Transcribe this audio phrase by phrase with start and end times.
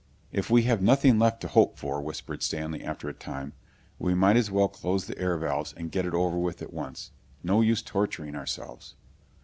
[0.31, 3.53] "If we have nothing left to hope for," whispered Stanley after a time,
[3.99, 7.11] "we might as well close the air valves and get it over with at once.
[7.43, 8.95] No use torturing ourselves...."